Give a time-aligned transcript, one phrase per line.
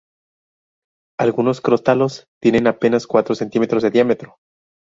[1.19, 4.37] Algunos crótalos tienen apenas cuatro centímetros de diámetro.